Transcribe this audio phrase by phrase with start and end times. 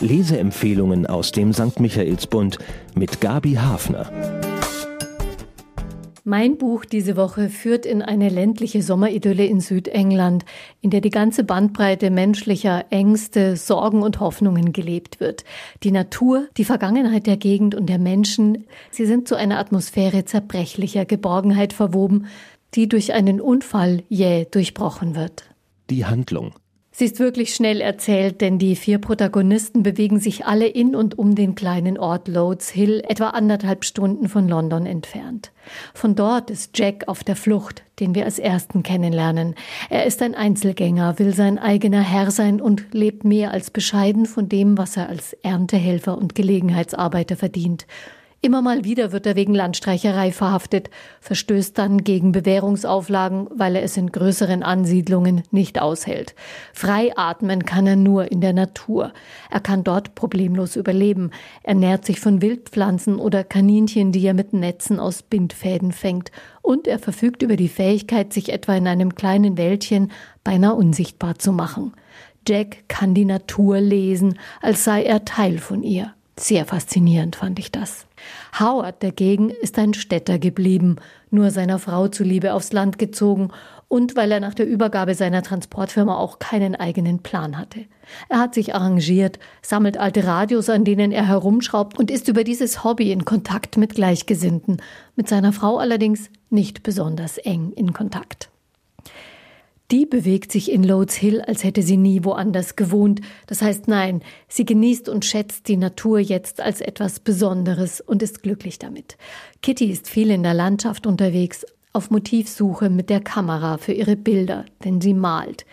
[0.00, 1.80] Leseempfehlungen aus dem St.
[1.80, 2.58] Michaelsbund
[2.94, 4.10] mit Gabi Hafner.
[6.24, 10.44] Mein Buch diese Woche führt in eine ländliche Sommeridylle in Südengland,
[10.80, 15.44] in der die ganze Bandbreite menschlicher Ängste, Sorgen und Hoffnungen gelebt wird.
[15.82, 21.04] Die Natur, die Vergangenheit der Gegend und der Menschen, sie sind zu einer Atmosphäre zerbrechlicher
[21.06, 22.26] Geborgenheit verwoben,
[22.74, 25.44] die durch einen Unfall jäh durchbrochen wird.
[25.88, 26.52] Die Handlung.
[26.92, 31.36] Sie ist wirklich schnell erzählt, denn die vier Protagonisten bewegen sich alle in und um
[31.36, 35.52] den kleinen Ort Loads Hill, etwa anderthalb Stunden von London entfernt.
[35.94, 39.54] Von dort ist Jack auf der Flucht, den wir als ersten kennenlernen.
[39.88, 44.48] Er ist ein Einzelgänger, will sein eigener Herr sein und lebt mehr als bescheiden von
[44.48, 47.86] dem, was er als Erntehelfer und Gelegenheitsarbeiter verdient.
[48.42, 50.88] Immer mal wieder wird er wegen Landstreicherei verhaftet,
[51.20, 56.34] verstößt dann gegen Bewährungsauflagen, weil er es in größeren Ansiedlungen nicht aushält.
[56.72, 59.12] Frei atmen kann er nur in der Natur.
[59.50, 61.32] Er kann dort problemlos überleben,
[61.62, 66.32] ernährt sich von Wildpflanzen oder Kaninchen, die er mit Netzen aus Bindfäden fängt,
[66.62, 70.12] und er verfügt über die Fähigkeit, sich etwa in einem kleinen Wäldchen
[70.44, 71.92] beinahe unsichtbar zu machen.
[72.48, 76.14] Jack kann die Natur lesen, als sei er Teil von ihr.
[76.40, 78.06] Sehr faszinierend fand ich das.
[78.58, 80.96] Howard dagegen ist ein Städter geblieben,
[81.30, 83.50] nur seiner Frau zuliebe aufs Land gezogen
[83.88, 87.84] und weil er nach der Übergabe seiner Transportfirma auch keinen eigenen Plan hatte.
[88.30, 92.84] Er hat sich arrangiert, sammelt alte Radios, an denen er herumschraubt und ist über dieses
[92.84, 94.80] Hobby in Kontakt mit Gleichgesinnten,
[95.16, 98.48] mit seiner Frau allerdings nicht besonders eng in Kontakt.
[99.90, 103.20] Die bewegt sich in Loads Hill, als hätte sie nie woanders gewohnt.
[103.48, 108.44] Das heißt, nein, sie genießt und schätzt die Natur jetzt als etwas Besonderes und ist
[108.44, 109.16] glücklich damit.
[109.62, 114.64] Kitty ist viel in der Landschaft unterwegs, auf Motivsuche mit der Kamera für ihre Bilder,
[114.84, 115.66] denn sie malt.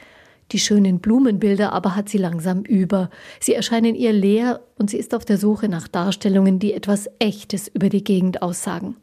[0.52, 3.12] Die schönen Blumenbilder aber hat sie langsam über.
[3.40, 7.68] Sie erscheinen ihr leer und sie ist auf der Suche nach Darstellungen, die etwas Echtes
[7.68, 8.96] über die Gegend aussagen.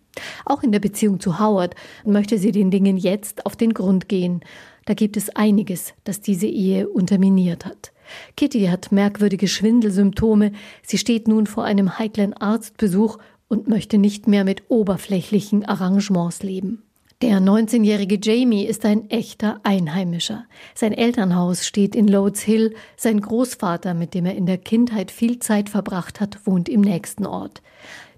[0.44, 4.40] Auch in der Beziehung zu Howard möchte sie den Dingen jetzt auf den Grund gehen.
[4.86, 7.92] Da gibt es einiges, das diese Ehe unterminiert hat.
[8.36, 10.52] Kitty hat merkwürdige Schwindelsymptome.
[10.82, 16.82] Sie steht nun vor einem heiklen Arztbesuch und möchte nicht mehr mit oberflächlichen Arrangements leben.
[17.22, 20.44] Der 19-jährige Jamie ist ein echter Einheimischer.
[20.74, 22.74] Sein Elternhaus steht in Loads Hill.
[22.96, 27.24] Sein Großvater, mit dem er in der Kindheit viel Zeit verbracht hat, wohnt im nächsten
[27.24, 27.62] Ort.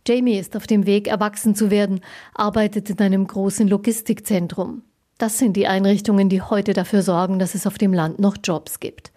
[0.06, 2.00] Jamie ist auf dem Weg, erwachsen zu werden,
[2.34, 4.82] arbeitet in einem großen Logistikzentrum.
[5.18, 8.80] Das sind die Einrichtungen, die heute dafür sorgen, dass es auf dem Land noch Jobs
[8.80, 9.12] gibt.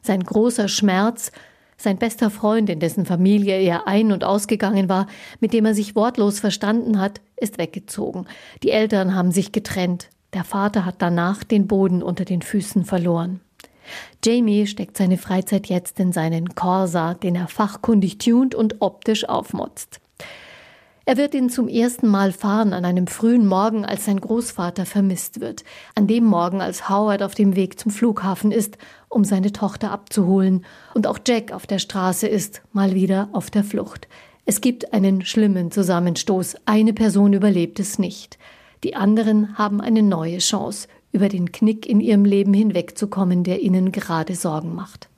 [0.00, 1.30] Sein großer Schmerz,
[1.76, 5.06] sein bester Freund, in dessen Familie er ein- und ausgegangen war,
[5.40, 8.26] mit dem er sich wortlos verstanden hat, ist weggezogen.
[8.62, 10.08] Die Eltern haben sich getrennt.
[10.32, 13.40] Der Vater hat danach den Boden unter den Füßen verloren.
[14.24, 20.00] Jamie steckt seine Freizeit jetzt in seinen Corsa, den er fachkundig tunt und optisch aufmotzt.
[21.04, 25.40] Er wird ihn zum ersten Mal fahren an einem frühen Morgen, als sein Großvater vermisst
[25.40, 25.64] wird.
[25.96, 30.64] An dem Morgen, als Howard auf dem Weg zum Flughafen ist, um seine Tochter abzuholen.
[30.94, 34.06] Und auch Jack auf der Straße ist, mal wieder auf der Flucht.
[34.44, 36.56] Es gibt einen schlimmen Zusammenstoß.
[36.66, 38.38] Eine Person überlebt es nicht.
[38.84, 43.92] Die anderen haben eine neue Chance, über den Knick in ihrem Leben hinwegzukommen, der ihnen
[43.92, 45.08] gerade Sorgen macht.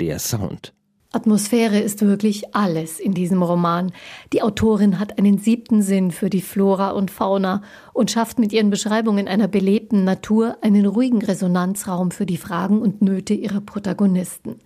[0.00, 0.72] Der Sound.
[1.14, 3.92] Atmosphäre ist wirklich alles in diesem Roman.
[4.32, 8.70] Die Autorin hat einen siebten Sinn für die Flora und Fauna und schafft mit ihren
[8.70, 14.60] Beschreibungen einer belebten Natur einen ruhigen Resonanzraum für die Fragen und Nöte ihrer Protagonisten.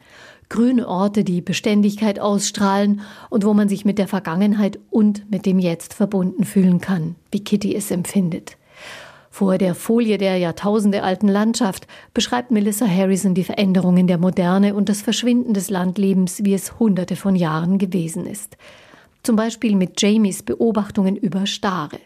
[0.48, 5.58] Grüne Orte, die Beständigkeit ausstrahlen und wo man sich mit der Vergangenheit und mit dem
[5.58, 8.57] Jetzt verbunden fühlen kann, wie Kitty es empfindet.
[9.38, 15.00] Vor der Folie der jahrtausendealten Landschaft beschreibt Melissa Harrison die Veränderungen der Moderne und das
[15.00, 18.56] Verschwinden des Landlebens, wie es hunderte von Jahren gewesen ist.
[19.22, 22.00] Zum Beispiel mit Jamies Beobachtungen über Stare.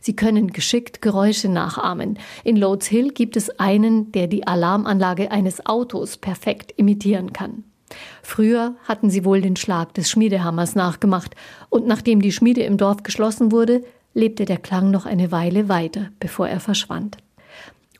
[0.00, 2.18] Sie können geschickt Geräusche nachahmen.
[2.42, 7.62] In Loads Hill gibt es einen, der die Alarmanlage eines Autos perfekt imitieren kann.
[8.20, 11.36] Früher hatten sie wohl den Schlag des Schmiedehammers nachgemacht,
[11.68, 13.82] und nachdem die Schmiede im Dorf geschlossen wurde,
[14.14, 17.18] lebte der Klang noch eine Weile weiter, bevor er verschwand.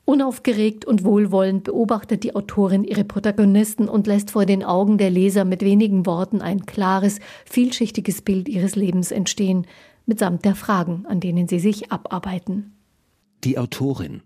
[0.06, 5.44] Unaufgeregt und wohlwollend beobachtet die Autorin ihre Protagonisten und lässt vor den Augen der Leser
[5.44, 9.66] mit wenigen Worten ein klares, vielschichtiges Bild ihres Lebens entstehen,
[10.04, 12.74] mitsamt der Fragen, an denen sie sich abarbeiten.
[13.44, 14.22] Die Autorin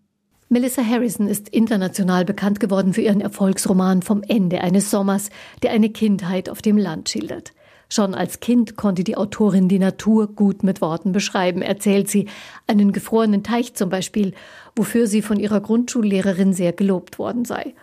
[0.50, 5.29] Melissa Harrison ist international bekannt geworden für ihren Erfolgsroman Vom Ende eines Sommers,
[5.62, 7.52] der eine Kindheit auf dem Land schildert.
[7.90, 12.26] Schon als Kind konnte die Autorin die Natur gut mit Worten beschreiben, erzählt sie.
[12.67, 14.35] Einen gefrorenen Teich zum Beispiel,
[14.76, 17.75] wofür sie von ihrer Grundschullehrerin sehr gelobt worden sei.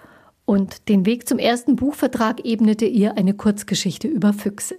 [0.45, 4.77] Und den Weg zum ersten Buchvertrag ebnete ihr eine Kurzgeschichte über Füchse.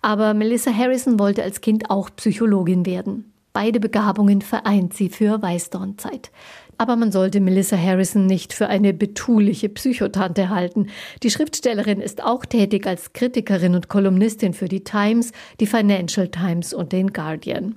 [0.00, 3.30] Aber Melissa Harrison wollte als Kind auch Psychologin werden.
[3.52, 6.30] Beide Begabungen vereint sie für Weißdornzeit.
[6.78, 10.88] Aber man sollte Melissa Harrison nicht für eine betuliche Psychotante halten.
[11.22, 16.74] Die Schriftstellerin ist auch tätig als Kritikerin und Kolumnistin für die Times, die Financial Times
[16.74, 17.76] und den Guardian.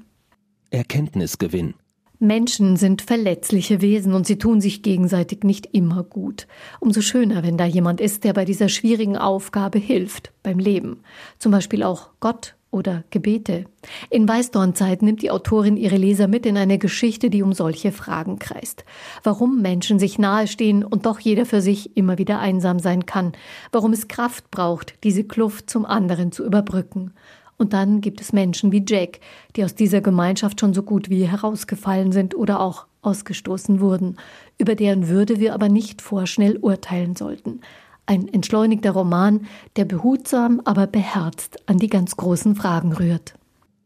[0.70, 1.76] Erkenntnisgewinn.
[2.20, 6.48] Menschen sind verletzliche Wesen und sie tun sich gegenseitig nicht immer gut.
[6.80, 11.02] Umso schöner, wenn da jemand ist, der bei dieser schwierigen Aufgabe hilft, beim Leben.
[11.38, 13.66] Zum Beispiel auch Gott oder Gebete.
[14.12, 18.38] In Weißdornzeit nimmt die Autorin ihre Leser mit in eine Geschichte, die um solche Fragen
[18.38, 18.86] kreist.
[19.24, 23.32] Warum Menschen sich nahestehen und doch jeder für sich immer wieder einsam sein kann.
[23.72, 27.14] Warum es Kraft braucht, diese Kluft zum anderen zu überbrücken.
[27.58, 29.20] Und dann gibt es Menschen wie Jack,
[29.56, 34.18] die aus dieser Gemeinschaft schon so gut wie herausgefallen sind oder auch ausgestoßen wurden,
[34.60, 37.62] über deren Würde wir aber nicht vorschnell urteilen sollten.
[38.08, 39.46] Ein entschleunigter Roman,
[39.76, 43.36] der behutsam, aber beherzt an die ganz großen Fragen rührt.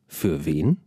[0.07, 0.77] Für wen?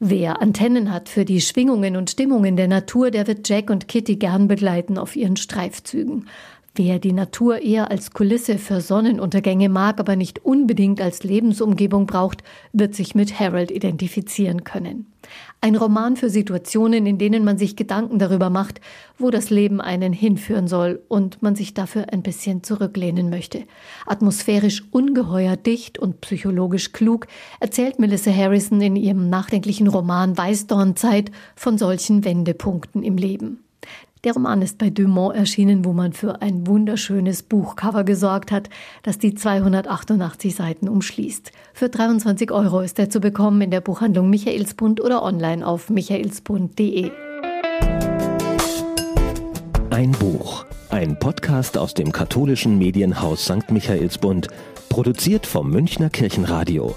[0.00, 4.16] Wer Antennen hat für die Schwingungen und Stimmungen der Natur, der wird Jack und Kitty
[4.16, 6.26] gern begleiten auf ihren Streifzügen.
[6.74, 12.42] Wer die Natur eher als Kulisse für Sonnenuntergänge mag, aber nicht unbedingt als Lebensumgebung braucht,
[12.72, 15.12] wird sich mit Harold identifizieren können.
[15.60, 18.80] Ein Roman für Situationen, in denen man sich Gedanken darüber macht,
[19.18, 23.64] wo das Leben einen hinführen soll und man sich dafür ein bisschen zurücklehnen möchte.
[24.06, 27.26] Atmosphärisch ungeheuer dicht und psychologisch klug
[27.60, 33.62] erzählt Melissa Harrison in ihrem nachdenklichen Roman Weißdornzeit von solchen Wendepunkten im Leben.
[34.24, 38.70] Der Roman ist bei Dumont erschienen, wo man für ein wunderschönes Buchcover gesorgt hat,
[39.02, 41.50] das die 288 Seiten umschließt.
[41.74, 47.10] Für 23 Euro ist er zu bekommen in der Buchhandlung Michaelsbund oder online auf michaelsbund.de.
[49.90, 50.66] Ein Buch.
[50.90, 53.72] Ein Podcast aus dem katholischen Medienhaus St.
[53.72, 54.46] Michaelsbund,
[54.88, 56.94] produziert vom Münchner Kirchenradio.